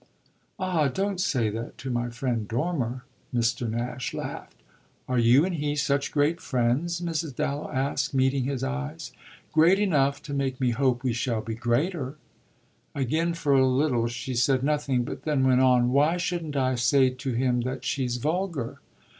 "Ah 0.57 0.87
don't 0.87 1.21
say 1.21 1.51
that 1.51 1.77
to 1.77 1.91
my 1.91 2.09
friend 2.09 2.47
Dormer!" 2.47 3.03
Mr. 3.31 3.69
Nash 3.69 4.15
laughed. 4.15 4.55
"Are 5.07 5.19
you 5.19 5.45
and 5.45 5.53
he 5.53 5.75
such 5.75 6.11
great 6.11 6.41
friends?" 6.41 7.01
Mrs. 7.01 7.35
Dallow 7.35 7.69
asked, 7.69 8.11
meeting 8.11 8.45
his 8.45 8.63
eyes. 8.63 9.11
"Great 9.51 9.77
enough 9.77 10.19
to 10.23 10.33
make 10.33 10.59
me 10.59 10.71
hope 10.71 11.03
we 11.03 11.13
shall 11.13 11.41
be 11.41 11.53
greater." 11.53 12.17
Again 12.95 13.35
for 13.35 13.53
a 13.53 13.67
little 13.67 14.07
she 14.07 14.33
said 14.33 14.63
nothing, 14.63 15.03
but 15.03 15.21
then 15.21 15.45
went 15.45 15.61
on: 15.61 15.91
"Why 15.91 16.17
shouldn't 16.17 16.55
I 16.55 16.73
say 16.73 17.11
to 17.11 17.33
him 17.33 17.61
that 17.61 17.85
she's 17.85 18.17
vulgar?" 18.17 18.79